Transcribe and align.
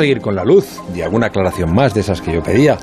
seguir 0.00 0.20
con 0.20 0.34
la 0.34 0.44
luz 0.44 0.80
y 0.94 1.02
alguna 1.02 1.26
aclaración 1.26 1.74
más 1.74 1.94
de 1.94 2.00
esas 2.00 2.20
que 2.20 2.32
yo 2.32 2.42
pedía. 2.42 2.78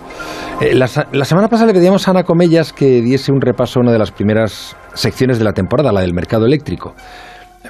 Eh, 0.62 0.74
la, 0.74 0.90
la, 1.12 1.26
semana 1.26 1.48
pasada 1.48 1.68
le 1.68 1.74
pedíamos 1.74 2.08
a 2.08 2.12
Ana 2.12 2.24
Comellas 2.24 2.74
que 2.74 3.02
diese 3.02 3.32
un 3.32 3.42
repaso 3.42 3.80
a 3.80 3.84
una 3.84 3.92
de 3.92 4.00
las 4.00 4.12
primeras 4.12 4.76
secciones 4.94 5.38
de 5.38 5.44
la 5.44 5.54
temporada, 5.54 5.92
la 5.92 6.02
del 6.02 6.14
mercado 6.14 6.46
eléctrico. 6.46 6.96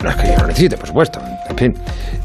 No 0.03 0.09
es 0.09 0.15
que 0.15 0.27
yo 0.27 0.37
lo 0.37 0.47
necesite, 0.47 0.77
por 0.77 0.87
supuesto. 0.87 1.19
En 1.49 1.57
fin. 1.57 1.73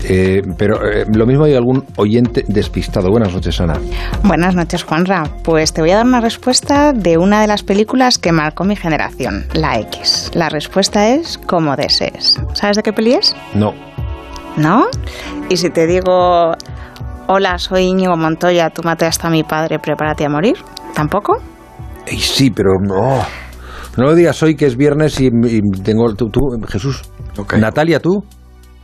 Eh, 0.04 0.42
pero 0.56 0.76
eh, 0.86 1.06
lo 1.12 1.26
mismo 1.26 1.44
hay 1.44 1.54
algún 1.54 1.84
oyente 1.96 2.44
despistado. 2.46 3.10
Buenas 3.10 3.32
noches, 3.32 3.60
Ana. 3.60 3.78
Buenas 4.24 4.54
noches, 4.54 4.82
Juanra. 4.82 5.24
Pues 5.42 5.72
te 5.72 5.80
voy 5.80 5.90
a 5.92 5.96
dar 5.96 6.06
una 6.06 6.20
respuesta 6.20 6.92
de 6.92 7.18
una 7.18 7.40
de 7.40 7.46
las 7.46 7.62
películas 7.62 8.18
que 8.18 8.32
marcó 8.32 8.64
mi 8.64 8.76
generación, 8.76 9.46
la 9.54 9.78
X. 9.78 10.30
La 10.34 10.48
respuesta 10.48 11.08
es 11.08 11.38
como 11.38 11.76
desees. 11.76 12.38
¿Sabes 12.52 12.76
de 12.76 12.82
qué 12.82 12.92
peli 12.92 13.14
es? 13.14 13.34
No. 13.54 13.74
¿No? 14.56 14.86
Y 15.48 15.56
si 15.56 15.70
te 15.70 15.86
digo, 15.86 16.54
hola, 17.34 17.58
soy 17.58 17.84
Íñigo 17.84 18.16
Montoya, 18.16 18.70
tú 18.70 18.82
maté 18.84 19.06
hasta 19.06 19.28
a 19.28 19.30
mi 19.30 19.42
padre, 19.42 19.78
prepárate 19.78 20.24
a 20.24 20.28
morir. 20.28 20.56
¿Tampoco? 20.94 21.40
Sí, 22.06 22.50
pero 22.50 22.70
no. 22.82 23.20
No 23.96 24.04
lo 24.04 24.14
digas 24.14 24.42
hoy 24.42 24.54
que 24.54 24.66
es 24.66 24.76
viernes 24.76 25.18
y, 25.20 25.26
y 25.26 25.60
tengo... 25.82 26.12
Tú, 26.14 26.28
tú, 26.30 26.40
Jesús. 26.68 27.02
Okay. 27.38 27.60
Natalia, 27.60 28.00
¿tú? 28.00 28.22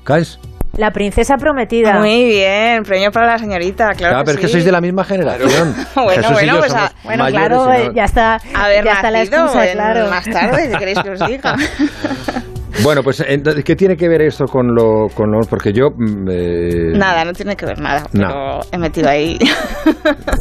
¿Caes? 0.04 0.38
La 0.76 0.90
princesa 0.90 1.36
prometida. 1.36 1.98
Muy 1.98 2.24
bien, 2.26 2.82
premio 2.84 3.10
para 3.10 3.26
la 3.26 3.38
señorita, 3.38 3.88
claro. 3.96 4.16
Ah, 4.16 4.20
que 4.20 4.24
pero 4.26 4.38
sí. 4.38 4.44
es 4.44 4.46
que 4.46 4.52
sois 4.52 4.64
de 4.64 4.72
la 4.72 4.80
misma 4.80 5.02
generación. 5.04 5.74
bueno, 5.94 6.10
Jesús 6.10 6.30
y 6.30 6.32
bueno, 6.34 6.52
yo 6.54 6.58
pues 6.60 6.72
somos 6.72 6.90
a- 6.90 6.92
Bueno, 7.04 7.24
mayores 7.24 7.48
claro, 7.48 7.84
no- 7.88 7.94
ya 7.94 8.04
está, 8.04 8.34
Haber 8.54 8.84
ya 8.84 8.92
está 8.92 9.10
la 9.10 9.18
nacido 9.18 9.36
excusa, 9.44 9.66
en- 9.66 9.72
claro. 9.72 10.10
más 10.10 10.24
tarde, 10.24 10.70
si 10.70 10.76
queréis 10.78 10.98
que 11.00 11.10
os 11.10 11.20
diga. 11.26 11.56
Bueno, 12.82 13.02
pues 13.02 13.22
entonces, 13.26 13.64
¿qué 13.64 13.74
tiene 13.76 13.96
que 13.96 14.08
ver 14.08 14.22
esto 14.22 14.44
con 14.46 14.74
lo, 14.74 15.08
con 15.14 15.30
lo 15.30 15.40
porque 15.48 15.72
yo 15.72 15.90
mm, 15.96 16.28
eh, 16.30 16.92
Nada, 16.94 17.24
no 17.24 17.32
tiene 17.32 17.56
que 17.56 17.66
ver 17.66 17.80
nada, 17.80 18.04
pero 18.12 18.28
No. 18.28 18.60
he 18.72 18.78
metido 18.78 19.08
ahí 19.08 19.38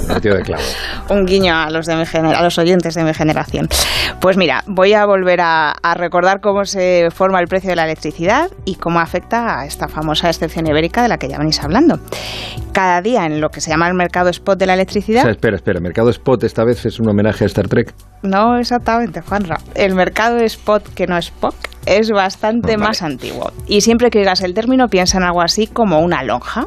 he 0.10 0.14
metido 0.14 0.36
de 0.36 0.44
clavo. 0.44 0.64
un 1.10 1.26
guiño 1.26 1.56
a 1.56 1.70
los, 1.70 1.86
de 1.86 1.96
mi 1.96 2.04
a 2.04 2.42
los 2.44 2.58
oyentes 2.58 2.94
de 2.96 3.04
mi 3.04 3.14
generación. 3.14 3.68
Pues 4.22 4.38
mira, 4.38 4.64
voy 4.68 4.94
a 4.94 5.06
volver 5.06 5.42
a, 5.42 5.72
a 5.72 5.94
recordar 5.96 6.40
cómo 6.42 6.66
se 6.66 7.10
forma 7.12 7.40
el 7.40 7.48
precio 7.48 7.70
de 7.70 7.76
la 7.76 7.86
electricidad 7.86 8.50
y 8.66 8.76
cómo 8.76 9.00
afecta 9.00 9.60
a 9.60 9.66
esta 9.66 9.88
famosa 9.88 10.30
excepción 10.30 10.68
ibérica 10.68 11.02
de 11.02 11.08
la 11.08 11.18
que 11.18 11.28
ya 11.28 11.38
venís 11.38 11.62
hablando. 11.64 12.00
Cada 12.72 13.02
día 13.02 13.26
en 13.26 13.42
lo 13.42 13.50
que 13.50 13.62
se 13.62 13.72
llama 13.72 13.88
el 13.88 13.96
mercado 13.96 14.30
spot 14.30 14.60
de 14.60 14.66
la 14.68 14.74
O 14.74 14.76
electricidad, 14.76 15.24
sea, 15.24 15.32
espera, 15.32 15.56
espera, 15.56 15.80
Mercado 15.80 16.10
Spot 16.12 16.44
esta 16.44 16.64
vez 16.64 16.86
es 16.86 17.00
un 17.00 17.10
homenaje 17.10 17.44
a 17.44 17.48
Star 17.48 17.68
Trek. 17.68 17.94
no 18.22 18.58
exactamente, 18.58 19.22
Juanra, 19.22 19.58
el 19.76 19.96
mercado 19.96 20.38
spot 20.40 20.94
que 20.94 21.08
no 21.08 21.18
es 21.18 21.32
POC 21.32 21.56
es 21.88 22.12
bastante 22.12 22.76
Vale. 22.76 22.88
más 22.88 23.02
antiguo. 23.02 23.52
Y 23.66 23.82
siempre 23.82 24.10
que 24.10 24.20
oigas 24.20 24.42
el 24.42 24.54
término 24.54 24.88
piensa 24.88 25.18
en 25.18 25.24
algo 25.24 25.42
así 25.42 25.68
como 25.68 26.00
una 26.00 26.24
lonja. 26.24 26.66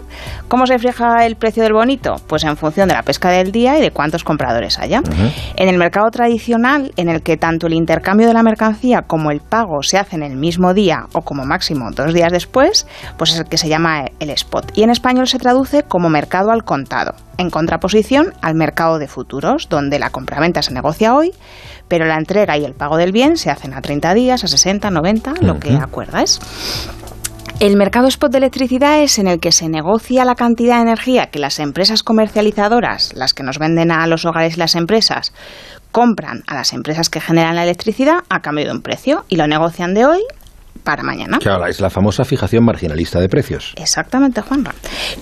¿Cómo 0.49 0.67
se 0.67 0.79
fija 0.79 1.27
el 1.27 1.37
precio 1.37 1.63
del 1.63 1.73
bonito? 1.73 2.17
Pues 2.27 2.45
en 2.45 2.57
función 2.57 2.89
de 2.89 2.95
la 2.95 3.03
pesca 3.03 3.31
del 3.31 3.53
día 3.53 3.79
y 3.79 3.81
de 3.81 3.91
cuántos 3.91 4.25
compradores 4.25 4.79
haya. 4.79 5.03
En 5.57 5.69
el 5.69 5.79
mercado 5.79 6.11
tradicional, 6.11 6.93
en 6.97 7.09
el 7.09 7.23
que 7.23 7.37
tanto 7.37 7.67
el 7.67 7.75
intercambio 7.75 8.27
de 8.27 8.35
la 8.35 8.43
mercancía 8.43 9.03
como 9.03 9.31
el 9.31 9.41
pago 9.41 9.83
se 9.83 9.98
hacen 9.98 10.23
el 10.23 10.37
mismo 10.37 10.75
día 10.75 11.07
o 11.13 11.23
como 11.23 11.45
máximo 11.45 11.91
dos 11.91 12.15
días 12.15 12.33
después, 12.33 12.87
pues 13.17 13.33
es 13.33 13.41
el 13.41 13.47
que 13.47 13.59
se 13.59 13.69
llama 13.69 14.07
el 14.19 14.31
spot. 14.31 14.73
Y 14.75 14.83
en 14.83 14.91
español 14.91 15.29
se 15.29 15.39
traduce 15.39 15.83
como 15.83 16.09
mercado 16.09 16.51
al 16.51 16.65
contado, 16.65 17.15
en 17.39 17.51
contraposición 17.51 18.33
al 18.43 18.55
mercado 18.55 18.98
de 18.98 19.09
futuros, 19.09 19.69
donde 19.69 19.98
la 19.98 20.11
compraventa 20.11 20.63
se 20.63 20.73
negocia 20.73 21.15
hoy, 21.15 21.33
pero 21.91 22.06
la 22.06 22.16
entrega 22.16 22.56
y 22.56 22.64
el 22.64 22.74
pago 22.74 22.96
del 22.96 23.10
bien 23.10 23.36
se 23.36 23.50
hacen 23.50 23.74
a 23.74 23.83
30 23.83 24.14
días, 24.14 24.44
a 24.44 24.46
60, 24.46 24.91
90, 24.92 25.34
lo 25.41 25.58
que 25.58 25.74
acuerdas. 25.74 26.38
El 27.58 27.77
mercado 27.77 28.06
spot 28.06 28.30
de 28.30 28.38
electricidad 28.38 29.02
es 29.02 29.19
en 29.19 29.27
el 29.27 29.41
que 29.41 29.50
se 29.50 29.69
negocia 29.69 30.24
la 30.24 30.36
cantidad 30.36 30.77
de 30.77 30.83
energía 30.83 31.27
que 31.27 31.41
las 31.41 31.58
empresas 31.58 32.05
comercializadoras, 32.05 33.12
las 33.14 33.34
que 33.34 33.42
nos 33.42 33.58
venden 33.58 33.90
a 33.90 34.06
los 34.06 34.24
hogares 34.24 34.56
y 34.56 34.61
las 34.61 34.77
empresas, 34.77 35.34
compran 35.90 36.45
a 36.46 36.55
las 36.55 36.73
empresas 36.73 37.11
que 37.11 37.20
generan 37.20 37.56
la 37.56 37.64
electricidad 37.64 38.20
a 38.29 38.40
cambio 38.40 38.67
de 38.67 38.73
un 38.73 38.83
precio 38.83 39.24
y 39.29 39.34
lo 39.34 39.48
negocian 39.48 39.92
de 39.92 40.06
hoy 40.06 40.20
para 40.83 41.02
mañana. 41.02 41.39
Claro, 41.39 41.67
es 41.67 41.80
la 41.80 41.91
famosa 41.91 42.24
fijación 42.24 42.64
marginalista 42.64 43.20
de 43.20 43.29
precios. 43.29 43.74
Exactamente, 43.77 44.41
Juanra. 44.41 44.74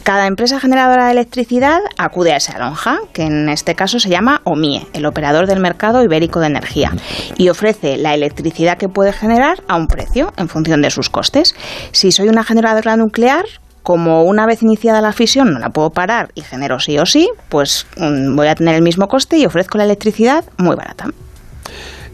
Cada 0.03 0.27
empresa 0.27 0.61
generadora 0.61 1.07
de 1.07 1.13
electricidad 1.13 1.81
acude 1.97 2.33
a 2.33 2.37
esa 2.37 2.59
lonja, 2.59 2.99
que 3.13 3.23
en 3.23 3.49
este 3.49 3.75
caso 3.75 3.99
se 3.99 4.09
llama 4.09 4.41
OMIE, 4.45 4.87
el 4.93 5.07
operador 5.07 5.47
del 5.47 5.61
mercado 5.61 6.03
ibérico 6.03 6.41
de 6.41 6.47
energía, 6.47 6.93
y 7.37 7.49
ofrece 7.49 7.97
la 7.97 8.15
electricidad 8.15 8.79
que 8.79 8.89
puede 8.89 9.13
generar 9.13 9.63
a 9.69 9.77
un 9.77 9.87
precio 9.87 10.33
en 10.37 10.49
función 10.49 10.83
de 10.83 10.91
sus 10.91 11.11
costes. 11.11 11.55
Si 11.93 12.13
soy 12.13 12.29
una 12.29 12.45
generadora 12.45 12.97
nuclear, 12.97 13.45
como 13.83 14.25
una 14.25 14.45
vez 14.45 14.63
iniciada 14.63 15.01
la 15.01 15.13
fisión 15.13 15.53
no 15.53 15.59
la 15.59 15.71
puedo 15.71 15.91
parar 15.91 16.29
y 16.35 16.43
genero 16.43 16.79
sí 16.79 16.99
o 16.99 17.07
sí, 17.07 17.31
pues 17.49 17.87
mm, 17.97 18.37
voy 18.37 18.49
a 18.49 18.55
tener 18.55 18.75
el 18.75 18.83
mismo 18.83 19.09
coste 19.09 19.39
y 19.39 19.47
ofrezco 19.47 19.79
la 19.79 19.85
electricidad 19.85 20.45
muy 20.59 20.77
barata. 20.77 21.07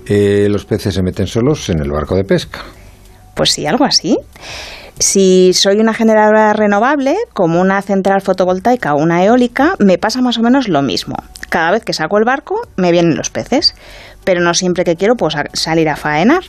Eh, 0.07 0.47
los 0.51 0.67
peces 0.67 0.95
se 0.95 1.03
meten 1.03 1.27
solos 1.27 1.69
en 1.71 1.81
el 1.81 1.91
barco 1.91 2.15
de 2.15 2.25
pesca. 2.25 2.61
Pues 3.35 3.53
sí, 3.53 3.67
algo 3.67 3.85
así. 3.85 4.17
Si 4.99 5.53
soy 5.55 5.81
una 5.81 5.93
generadora 5.93 6.53
renovable, 6.53 7.17
como 7.33 7.61
una 7.61 7.83
central 7.83 8.21
fotovoltaica 8.21 8.95
o 8.95 8.99
una 8.99 9.25
eólica, 9.25 9.75
me 9.81 9.99
pasa 9.99 10.21
más 10.21 10.39
o 10.39 10.43
menos 10.43 10.69
lo 10.69 10.83
mismo. 10.83 11.17
Cada 11.55 11.71
vez 11.71 11.85
que 11.85 11.93
saco 11.93 12.19
el 12.19 12.25
barco, 12.25 12.57
me 12.77 12.91
vienen 12.91 13.15
los 13.15 13.31
peces. 13.31 13.77
Pero 14.25 14.41
no 14.41 14.55
siempre 14.55 14.85
que 14.85 14.97
quiero 14.97 15.15
puedo 15.17 15.31
sa- 15.31 15.45
salir 15.53 15.89
a 15.89 15.95
faenar. 15.97 16.41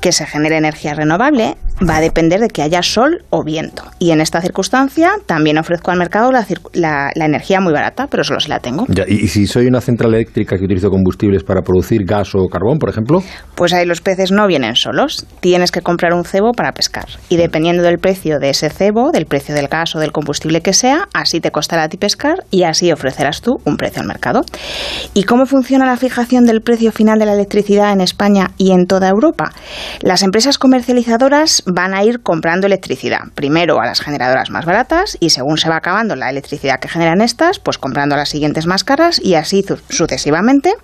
Que 0.00 0.12
se 0.12 0.24
genere 0.24 0.56
energía 0.58 0.94
renovable 0.94 1.56
va 1.88 1.96
a 1.96 2.00
depender 2.00 2.38
de 2.38 2.46
que 2.48 2.62
haya 2.62 2.80
sol 2.82 3.24
o 3.30 3.42
viento. 3.42 3.82
Y 3.98 4.10
en 4.12 4.20
esta 4.20 4.40
circunstancia 4.42 5.10
también 5.26 5.58
ofrezco 5.58 5.90
al 5.90 5.96
mercado 5.98 6.30
la, 6.30 6.46
circu- 6.46 6.70
la- 6.74 7.10
la 7.16 7.24
energía 7.24 7.60
muy 7.60 7.72
barata, 7.72 8.06
pero 8.08 8.22
solo 8.22 8.38
si 8.38 8.50
la 8.50 8.60
tengo. 8.60 8.84
Ya, 8.88 9.04
y, 9.08 9.14
y 9.24 9.28
si 9.28 9.46
soy 9.48 9.66
una 9.66 9.80
central 9.80 10.14
eléctrica 10.14 10.56
que 10.58 10.64
utilizo 10.64 10.90
combustibles 10.90 11.42
para 11.42 11.62
producir 11.62 12.04
gas 12.04 12.34
o 12.34 12.46
carbón, 12.48 12.78
por 12.78 12.90
ejemplo, 12.90 13.20
Pues 13.56 13.72
ahí 13.72 13.84
los 13.86 14.00
peces 14.02 14.30
no 14.30 14.46
vienen 14.46 14.76
solos. 14.76 15.26
Tienes 15.40 15.72
que 15.72 15.80
comprar 15.80 16.12
un 16.12 16.24
cebo 16.24 16.52
para 16.52 16.72
pescar. 16.72 17.06
Y 17.30 17.36
dependiendo 17.36 17.82
del 17.82 17.98
precio 17.98 18.38
de 18.38 18.50
ese 18.50 18.68
cebo, 18.70 19.10
del 19.10 19.24
precio 19.26 19.54
del 19.56 19.66
gas 19.68 19.96
o 19.96 19.98
del 19.98 20.12
combustible 20.12 20.60
que 20.60 20.74
sea, 20.74 21.08
así 21.14 21.40
te 21.40 21.50
costará 21.50 21.84
a 21.84 21.88
ti 21.88 21.96
pescar 21.96 22.44
y 22.50 22.62
así 22.64 22.92
ofrecerás 22.92 23.40
tú 23.40 23.56
un 23.64 23.76
precio 23.78 24.02
al 24.02 24.06
mercado. 24.08 24.42
¿Y 25.14 25.24
cómo 25.24 25.46
funciona 25.46 25.86
la 25.86 25.96
fijación 25.96 26.46
del 26.46 26.62
precio 26.62 26.92
final 26.92 27.18
de 27.18 27.26
la 27.26 27.34
electricidad 27.34 27.92
en 27.92 28.00
España 28.00 28.52
y 28.58 28.72
en 28.72 28.86
toda 28.86 29.08
Europa? 29.08 29.52
Las 30.00 30.22
empresas 30.22 30.58
comercializadoras 30.58 31.62
van 31.66 31.94
a 31.94 32.04
ir 32.04 32.20
comprando 32.22 32.66
electricidad. 32.66 33.20
Primero 33.34 33.80
a 33.80 33.86
las 33.86 34.00
generadoras 34.00 34.50
más 34.50 34.64
baratas 34.64 35.16
y 35.20 35.30
según 35.30 35.58
se 35.58 35.68
va 35.68 35.76
acabando 35.76 36.16
la 36.16 36.30
electricidad 36.30 36.80
que 36.80 36.88
generan 36.88 37.20
estas, 37.20 37.58
pues 37.58 37.78
comprando 37.78 38.16
las 38.16 38.28
siguientes 38.28 38.66
más 38.66 38.84
caras 38.84 39.20
y 39.22 39.34
así 39.34 39.62
su- 39.66 39.78
sucesivamente 39.88 40.74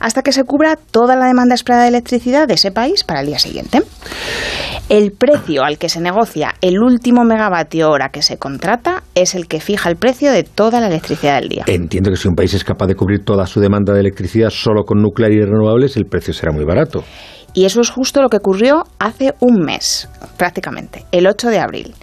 hasta 0.00 0.22
que 0.22 0.32
se 0.32 0.44
cubra 0.44 0.76
toda 0.76 1.16
la 1.16 1.26
demanda 1.26 1.54
esperada 1.54 1.82
de 1.82 1.88
electricidad 1.88 2.46
de 2.48 2.54
ese 2.54 2.70
país 2.70 3.04
para 3.04 3.20
el 3.20 3.26
día 3.26 3.38
siguiente. 3.38 3.82
El 4.88 5.10
precio 5.10 5.64
al 5.64 5.78
que 5.78 5.88
se 5.88 6.00
negocia 6.00 6.54
el 6.60 6.80
último 6.80 7.24
megavatio 7.24 7.90
hora 7.90 8.10
que 8.10 8.22
se 8.22 8.36
contrata 8.38 9.02
es 9.16 9.34
el 9.34 9.48
que 9.48 9.60
fija 9.60 9.90
el 9.90 9.96
precio 9.96 10.30
de 10.30 10.44
toda 10.44 10.80
la 10.80 10.86
electricidad 10.86 11.40
del 11.40 11.48
día. 11.48 11.64
entiendo 11.66 12.10
que 12.10 12.16
si 12.16 12.28
un 12.28 12.36
país 12.36 12.54
es 12.54 12.62
capaz 12.62 12.86
de 12.86 12.94
cubrir 12.94 13.24
toda 13.24 13.46
su 13.46 13.58
demanda 13.58 13.92
de 13.92 14.00
electricidad 14.00 14.50
solo 14.50 14.84
con 14.84 15.02
nuclear 15.02 15.32
y 15.32 15.40
renovables, 15.42 15.96
el 15.96 16.06
precio 16.06 16.32
será 16.32 16.52
muy 16.52 16.64
barato. 16.64 17.02
Y 17.52 17.64
eso 17.64 17.80
es 17.80 17.90
justo 17.90 18.22
lo 18.22 18.28
que 18.28 18.36
ocurrió 18.36 18.84
hace 19.00 19.32
un 19.40 19.60
mes, 19.60 20.08
prácticamente, 20.36 21.04
el 21.10 21.26
8 21.26 21.48
de 21.48 21.58
abril, 21.58 21.94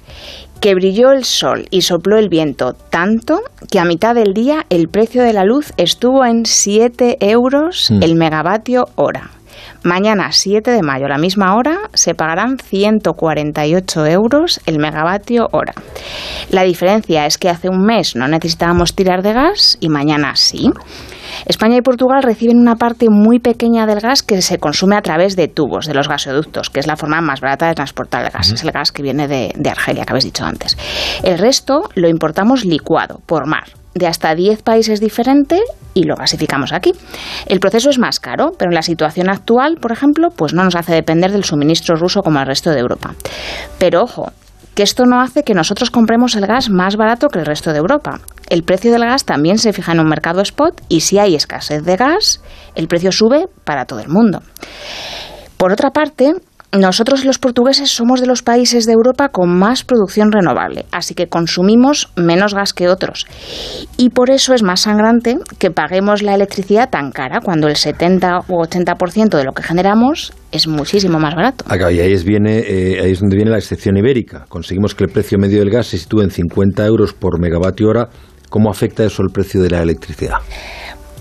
que 0.60 0.74
brilló 0.76 1.12
el 1.12 1.24
sol 1.24 1.68
y 1.70 1.84
sopló 1.84 2.18
el 2.18 2.28
viento 2.28 2.74
tanto 2.74 3.40
que 3.72 3.80
a 3.80 3.86
mitad 3.86 4.14
del 4.16 4.34
día 4.34 4.66
el 4.70 4.90
precio 4.90 5.24
de 5.24 5.32
la 5.32 5.46
luz 5.46 5.72
estuvo 5.78 6.26
en 6.26 6.46
7 6.46 7.18
euros 7.22 7.92
Mm. 7.92 8.04
el 8.04 8.16
megavatio 8.16 8.86
hora. 8.96 9.30
Mañana, 9.84 10.32
7 10.32 10.72
de 10.72 10.82
mayo, 10.82 11.06
a 11.06 11.10
la 11.10 11.18
misma 11.18 11.56
hora, 11.56 11.78
se 11.94 12.16
pagarán 12.16 12.58
148 12.58 14.06
euros 14.08 14.62
el 14.66 14.80
megavatio 14.80 15.48
hora. 15.52 15.74
La 16.50 16.64
diferencia 16.64 17.26
es 17.26 17.38
que 17.38 17.50
hace 17.50 17.70
un 17.70 17.84
mes 17.84 18.16
no 18.16 18.28
necesitábamos 18.28 18.96
tirar 18.96 19.24
de 19.24 19.34
gas 19.34 19.78
y 19.80 19.90
mañana 19.90 20.36
sí. 20.36 20.70
España 21.46 21.78
y 21.78 21.82
Portugal 21.82 22.24
reciben 22.24 22.60
una 22.60 22.76
parte 22.76 23.10
muy 23.10 23.40
pequeña 23.40 23.86
del 23.86 24.00
gas 24.00 24.24
que 24.24 24.42
se 24.42 24.60
consume 24.60 24.96
a 24.96 25.02
través 25.02 25.36
de 25.36 25.48
tubos, 25.48 25.88
de 25.88 25.94
los 25.94 26.08
gasoductos, 26.08 26.70
que 26.70 26.80
es 26.80 26.88
la 26.88 26.96
forma 26.96 27.22
más 27.22 27.42
barata 27.42 27.68
de 27.68 27.76
transportar 27.76 28.24
el 28.24 28.32
gas. 28.32 28.52
Es 28.52 28.64
el 28.64 28.72
gas 28.72 28.92
que 28.92 29.04
viene 29.04 29.28
de, 29.28 29.52
de 29.56 29.70
Argelia, 29.70 30.06
que 30.06 30.12
habéis 30.12 30.26
dicho 30.26 30.46
antes. 30.46 30.78
El 31.24 31.38
resto 31.38 31.90
lo 31.96 32.08
importamos 32.08 32.66
licuado, 32.66 33.22
por 33.26 33.48
mar, 33.48 33.66
de 33.94 34.08
hasta 34.08 34.36
10 34.36 34.62
países 34.62 35.00
diferentes 35.00 35.62
y 35.94 36.04
lo 36.04 36.16
gasificamos 36.16 36.74
aquí. 36.74 36.94
El 37.46 37.60
proceso 37.60 37.90
es 37.90 38.00
más 38.00 38.20
caro, 38.20 38.52
pero 38.58 38.72
en 38.72 38.76
la 38.76 38.82
situación 38.82 39.30
actual, 39.30 39.78
por 39.82 39.92
ejemplo, 39.92 40.30
pues 40.36 40.54
no 40.54 40.64
nos 40.64 40.76
hace 40.76 40.94
depender 40.94 41.32
del 41.32 41.44
suministro 41.44 41.96
ruso 41.96 42.22
como 42.22 42.40
el 42.40 42.48
resto 42.48 42.72
de 42.72 42.80
Europa. 42.80 43.16
Pero 43.78 44.02
ojo, 44.02 44.32
que 44.76 44.84
esto 44.84 45.06
no 45.06 45.22
hace 45.22 45.44
que 45.44 45.54
nosotros 45.54 45.92
compremos 45.92 46.36
el 46.36 46.48
gas 46.48 46.70
más 46.70 46.96
barato 46.96 47.28
que 47.28 47.40
el 47.40 47.46
resto 47.46 47.72
de 47.72 47.80
Europa. 47.80 48.22
El 48.50 48.64
precio 48.64 48.92
del 48.92 49.06
gas 49.06 49.26
también 49.26 49.58
se 49.58 49.74
fija 49.74 49.92
en 49.92 50.00
un 50.00 50.08
mercado 50.08 50.42
spot 50.42 50.82
y 50.90 51.02
si 51.02 51.20
hay 51.20 51.36
escasez 51.36 51.84
de 51.84 51.96
gas, 51.96 52.42
el 52.76 52.88
precio 52.88 53.12
sube 53.12 53.48
para 53.64 53.86
todo 53.86 54.00
el 54.00 54.10
mundo. 54.10 54.42
Por 55.58 55.72
otra 55.72 55.92
parte, 55.92 56.34
nosotros 56.80 57.24
los 57.24 57.38
portugueses 57.38 57.92
somos 57.92 58.20
de 58.20 58.28
los 58.28 58.42
países 58.42 58.86
de 58.86 58.94
Europa 58.94 59.30
con 59.30 59.50
más 59.50 59.84
producción 59.84 60.32
renovable, 60.32 60.86
así 60.92 61.14
que 61.14 61.28
consumimos 61.28 62.10
menos 62.16 62.54
gas 62.54 62.74
que 62.74 62.90
otros. 62.90 63.28
Y 63.98 64.10
por 64.10 64.32
eso 64.32 64.54
es 64.54 64.64
más 64.64 64.82
sangrante 64.82 65.38
que 65.60 65.72
paguemos 65.72 66.22
la 66.22 66.34
electricidad 66.34 66.90
tan 66.90 67.12
cara 67.12 67.42
cuando 67.42 67.68
el 67.68 67.76
70 67.76 68.46
u 68.48 68.62
80% 68.62 69.38
de 69.38 69.44
lo 69.44 69.52
que 69.54 69.64
generamos 69.64 70.34
es 70.52 70.68
muchísimo 70.68 71.20
más 71.20 71.36
barato. 71.36 71.66
y 71.70 72.00
ahí 72.00 72.14
es, 72.14 72.26
eh, 72.28 73.00
ahí 73.04 73.12
es 73.12 73.20
donde 73.20 73.36
viene 73.36 73.52
la 73.52 73.58
excepción 73.58 73.98
ibérica. 73.98 74.46
Conseguimos 74.50 74.96
que 74.96 75.04
el 75.04 75.12
precio 75.12 75.38
medio 75.38 75.60
del 75.60 75.70
gas 75.70 75.88
se 75.88 75.98
sitúe 75.98 76.22
en 76.22 76.32
50 76.32 76.86
euros 76.86 77.14
por 77.14 77.40
megavatio 77.40 77.90
hora. 77.90 78.10
¿Cómo 78.50 78.70
afecta 78.70 79.04
eso 79.04 79.24
al 79.24 79.30
precio 79.30 79.62
de 79.62 79.70
la 79.70 79.82
electricidad? 79.82 80.38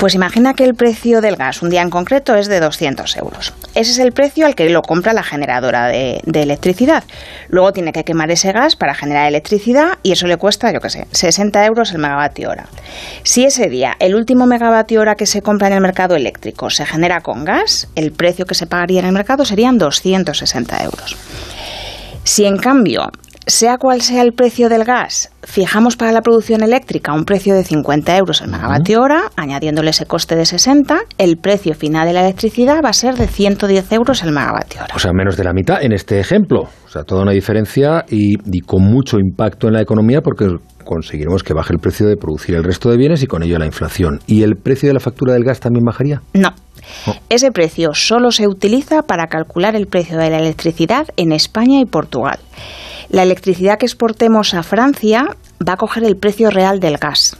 Pues 0.03 0.17
imagina 0.17 0.55
que 0.55 0.65
el 0.65 0.75
precio 0.75 1.21
del 1.21 1.37
gas 1.37 1.63
un 1.63 1.71
día 1.71 1.81
en 1.81 1.89
concreto 1.89 2.35
es 2.35 2.49
de 2.49 2.59
200 2.59 3.17
euros. 3.19 3.53
Ese 3.77 3.93
es 3.93 3.99
el 4.01 4.11
precio 4.11 4.47
al 4.47 4.57
que 4.57 4.69
lo 4.69 4.83
compra 4.83 5.13
la 5.13 5.23
generadora 5.23 5.87
de, 5.87 6.21
electricidad. 6.27 7.05
Luego 7.51 7.73
tiene 7.73 7.93
que 7.93 8.03
quemar 8.03 8.29
ese 8.33 8.51
gas 8.51 8.75
para 8.75 8.97
generar 8.97 9.29
electricidad 9.29 9.99
y 10.03 10.11
eso 10.11 10.27
le 10.27 10.39
cuesta, 10.39 10.73
yo 10.73 10.81
qué 10.81 10.91
sé, 10.91 11.07
60 11.13 11.65
euros 11.67 11.93
el 11.93 11.99
megavatio 11.99 12.51
hora. 12.51 12.67
Si 13.23 13.45
ese 13.45 13.69
día 13.69 13.95
el 14.01 14.17
último 14.17 14.45
megavatio 14.45 15.01
hora 15.01 15.15
que 15.15 15.27
se 15.27 15.41
compra 15.41 15.69
en 15.69 15.75
el 15.75 15.81
mercado 15.81 16.17
eléctrico 16.17 16.69
se 16.69 16.85
genera 16.85 17.21
con 17.21 17.45
gas, 17.45 17.87
el 17.95 18.11
precio 18.11 18.45
que 18.45 18.57
se 18.57 18.67
pagaría 18.67 18.99
en 18.99 19.07
el 19.07 19.13
mercado 19.13 19.45
serían 19.45 19.79
260 19.79 20.83
euros. 20.83 21.17
Si 22.25 22.45
en 22.45 22.57
cambio 22.57 23.09
sea 23.47 23.77
cual 23.79 24.03
sea 24.03 24.23
el 24.23 24.33
precio 24.33 24.69
del 24.69 24.85
gas, 24.85 25.31
fijamos 25.43 25.97
para 25.97 26.12
la 26.12 26.23
producción 26.23 26.62
eléctrica 26.62 27.12
un 27.12 27.25
precio 27.25 27.55
de 27.55 27.65
50 27.65 28.17
euros 28.17 28.41
el 28.41 28.50
megavatio 28.50 29.00
hora, 29.00 29.23
añadiéndole 29.37 29.91
ese 29.91 30.06
coste 30.06 30.37
de 30.37 30.47
60, 30.47 31.00
el 31.19 31.37
precio 31.37 31.75
final 31.75 32.06
de 32.06 32.12
la 32.12 32.21
electricidad 32.21 32.81
va 32.85 32.91
a 32.91 32.93
ser 32.93 33.17
de 33.17 33.27
110 33.27 33.93
euros 33.93 34.23
el 34.23 34.33
megavatio 34.33 34.83
hora. 34.83 34.94
O 34.94 34.99
sea, 34.99 35.12
menos 35.12 35.37
de 35.37 35.44
la 35.44 35.53
mitad 35.53 35.83
en 35.83 35.93
este 35.93 36.21
ejemplo. 36.21 36.69
O 36.85 36.89
sea, 36.89 37.05
toda 37.05 37.23
una 37.23 37.33
diferencia 37.33 38.05
y, 38.09 38.61
con 38.61 38.83
mucho 38.83 39.19
impacto 39.19 39.67
en 39.67 39.75
la 39.75 39.81
economía 39.81 40.21
porque 40.21 40.47
conseguiremos 40.85 41.43
que 41.43 41.55
baje 41.55 41.73
el 41.73 41.79
precio 41.79 42.06
de 42.06 42.17
producir 42.17 42.55
el 42.55 42.65
resto 42.65 42.91
de 42.91 42.97
bienes 42.97 43.23
y 43.23 43.27
con 43.27 43.43
ello 43.43 43.59
la 43.59 43.67
inflación. 43.67 44.21
¿Y 44.27 44.43
el 44.43 44.56
precio 44.56 44.89
de 44.89 44.94
la 44.94 45.00
factura 45.00 45.33
del 45.33 45.44
gas 45.44 45.61
también 45.61 45.85
bajaría? 45.85 46.21
No. 46.35 46.50
Oh. 47.06 47.15
Ese 47.29 47.50
precio 47.50 47.94
solo 47.94 48.31
se 48.31 48.47
utiliza 48.49 49.03
para 49.03 49.27
calcular 49.27 49.77
el 49.77 49.87
precio 49.87 50.19
de 50.19 50.31
la 50.31 50.39
electricidad 50.39 51.06
en 51.17 51.33
España 51.33 51.81
y 51.81 51.87
Portugal 51.87 52.41
la 53.12 53.23
electricidad 53.23 53.79
que 53.79 53.87
exportemos 53.87 54.55
a 54.55 54.62
Francia 54.62 55.37
va 55.67 55.75
a 55.75 55.76
coger 55.76 56.03
el 56.03 56.17
precio 56.17 56.50
real 56.50 56.81
del 56.81 56.97
gas. 56.97 57.37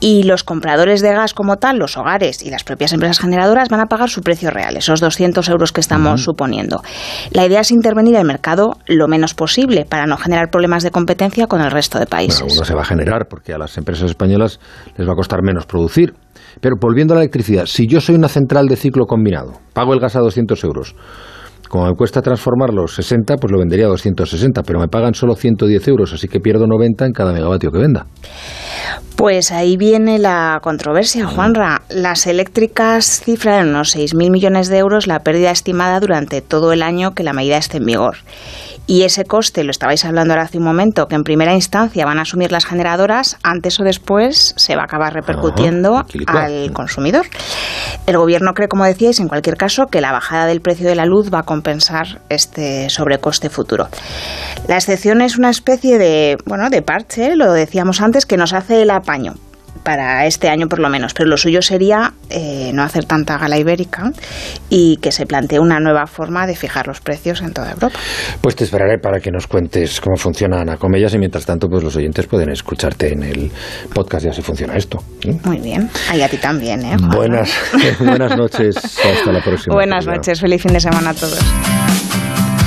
Y 0.00 0.22
los 0.24 0.44
compradores 0.44 1.02
de 1.02 1.12
gas 1.12 1.34
como 1.34 1.56
tal, 1.56 1.78
los 1.78 1.96
hogares 1.96 2.42
y 2.42 2.50
las 2.50 2.64
propias 2.64 2.92
empresas 2.94 3.20
generadoras 3.20 3.68
van 3.68 3.80
a 3.80 3.86
pagar 3.86 4.08
su 4.08 4.22
precio 4.22 4.50
real, 4.50 4.76
esos 4.76 5.00
200 5.00 5.46
euros 5.50 5.72
que 5.72 5.80
estamos 5.80 6.24
suponiendo. 6.24 6.82
La 7.30 7.46
idea 7.46 7.60
es 7.60 7.70
intervenir 7.70 8.16
el 8.16 8.24
mercado 8.24 8.78
lo 8.86 9.08
menos 9.08 9.34
posible 9.34 9.84
para 9.84 10.06
no 10.06 10.16
generar 10.16 10.50
problemas 10.50 10.82
de 10.82 10.90
competencia 10.90 11.46
con 11.46 11.60
el 11.60 11.70
resto 11.70 11.98
de 11.98 12.06
países. 12.06 12.40
Bueno, 12.40 12.54
uno 12.56 12.64
se 12.64 12.74
va 12.74 12.82
a 12.82 12.86
generar 12.86 13.28
porque 13.28 13.52
a 13.52 13.58
las 13.58 13.76
empresas 13.76 14.10
españolas 14.10 14.58
les 14.96 15.06
va 15.06 15.12
a 15.12 15.16
costar 15.16 15.42
menos 15.42 15.66
producir. 15.66 16.14
Pero 16.60 16.76
volviendo 16.80 17.12
a 17.12 17.16
la 17.16 17.22
electricidad, 17.22 17.66
si 17.66 17.86
yo 17.86 18.00
soy 18.00 18.14
una 18.14 18.28
central 18.28 18.66
de 18.66 18.76
ciclo 18.76 19.04
combinado, 19.04 19.60
pago 19.74 19.92
el 19.92 20.00
gas 20.00 20.16
a 20.16 20.20
200 20.20 20.64
euros, 20.64 20.96
como 21.68 21.86
me 21.86 21.94
cuesta 21.94 22.22
transformarlo 22.22 22.86
60, 22.86 23.36
pues 23.36 23.52
lo 23.52 23.58
vendería 23.58 23.86
a 23.86 23.90
260, 23.90 24.62
pero 24.62 24.80
me 24.80 24.88
pagan 24.88 25.14
solo 25.14 25.34
110 25.34 25.88
euros, 25.88 26.12
así 26.12 26.28
que 26.28 26.40
pierdo 26.40 26.66
90 26.66 27.06
en 27.06 27.12
cada 27.12 27.32
megavatio 27.32 27.70
que 27.70 27.78
venda. 27.78 28.06
Pues 29.16 29.50
ahí 29.50 29.76
viene 29.76 30.18
la 30.18 30.60
controversia, 30.62 31.26
Juanra. 31.26 31.82
Las 31.90 32.26
eléctricas 32.28 33.20
cifran 33.20 33.68
unos 33.68 33.96
6.000 33.96 34.30
millones 34.30 34.68
de 34.68 34.78
euros 34.78 35.06
la 35.08 35.20
pérdida 35.20 35.50
estimada 35.50 35.98
durante 35.98 36.40
todo 36.40 36.72
el 36.72 36.82
año 36.82 37.14
que 37.14 37.24
la 37.24 37.32
medida 37.32 37.56
esté 37.56 37.78
en 37.78 37.86
vigor. 37.86 38.18
Y 38.86 39.02
ese 39.02 39.24
coste, 39.24 39.64
lo 39.64 39.70
estabais 39.70 40.06
hablando 40.06 40.32
ahora 40.32 40.44
hace 40.44 40.56
un 40.56 40.64
momento, 40.64 41.08
que 41.08 41.14
en 41.14 41.22
primera 41.22 41.52
instancia 41.52 42.06
van 42.06 42.18
a 42.18 42.22
asumir 42.22 42.50
las 42.50 42.64
generadoras, 42.64 43.36
antes 43.42 43.78
o 43.80 43.84
después 43.84 44.54
se 44.56 44.76
va 44.76 44.82
a 44.82 44.84
acabar 44.84 45.12
repercutiendo 45.12 46.06
al 46.26 46.72
consumidor. 46.72 47.26
El 48.08 48.16
gobierno 48.16 48.54
cree, 48.54 48.68
como 48.68 48.86
decíais, 48.86 49.20
en 49.20 49.28
cualquier 49.28 49.58
caso, 49.58 49.88
que 49.88 50.00
la 50.00 50.12
bajada 50.12 50.46
del 50.46 50.62
precio 50.62 50.88
de 50.88 50.94
la 50.94 51.04
luz 51.04 51.30
va 51.30 51.40
a 51.40 51.42
compensar 51.42 52.22
este 52.30 52.88
sobrecoste 52.88 53.50
futuro. 53.50 53.88
La 54.66 54.76
excepción 54.76 55.20
es 55.20 55.36
una 55.36 55.50
especie 55.50 55.98
de, 55.98 56.38
bueno, 56.46 56.70
de 56.70 56.80
parche, 56.80 57.36
lo 57.36 57.52
decíamos 57.52 58.00
antes, 58.00 58.24
que 58.24 58.38
nos 58.38 58.54
hace 58.54 58.80
el 58.80 58.88
apaño 58.92 59.34
para 59.88 60.26
este 60.26 60.50
año 60.50 60.66
por 60.68 60.80
lo 60.80 60.90
menos, 60.90 61.14
pero 61.14 61.30
lo 61.30 61.38
suyo 61.38 61.62
sería 61.62 62.12
eh, 62.28 62.72
no 62.74 62.82
hacer 62.82 63.06
tanta 63.06 63.38
gala 63.38 63.56
ibérica 63.56 64.12
y 64.68 64.98
que 64.98 65.10
se 65.12 65.24
plantee 65.24 65.58
una 65.58 65.80
nueva 65.80 66.06
forma 66.06 66.46
de 66.46 66.54
fijar 66.54 66.86
los 66.86 67.00
precios 67.00 67.40
en 67.40 67.54
toda 67.54 67.70
Europa. 67.70 67.98
Pues 68.42 68.54
te 68.54 68.64
esperaré 68.64 68.98
para 68.98 69.18
que 69.18 69.30
nos 69.30 69.46
cuentes 69.46 70.02
cómo 70.02 70.18
funciona 70.18 70.60
Ana 70.60 70.76
Comellas 70.76 71.14
y 71.14 71.18
mientras 71.18 71.46
tanto 71.46 71.68
pues 71.68 71.82
los 71.82 71.96
oyentes 71.96 72.26
pueden 72.26 72.50
escucharte 72.50 73.14
en 73.14 73.22
el 73.22 73.50
podcast 73.94 74.26
y 74.26 74.28
así 74.28 74.42
funciona 74.42 74.76
esto. 74.76 74.98
Muy 75.44 75.56
bien, 75.56 75.88
y 76.14 76.20
a 76.20 76.28
ti 76.28 76.36
también. 76.36 76.82
¿eh, 76.82 76.96
buenas, 77.10 77.50
buenas 77.98 78.36
noches, 78.36 78.76
hasta 78.76 79.32
la 79.32 79.40
próxima. 79.40 79.74
Buenas 79.74 80.06
noches, 80.06 80.38
feliz 80.38 80.60
fin 80.60 80.74
de 80.74 80.80
semana 80.80 81.10
a 81.10 81.14
todos. 81.14 81.77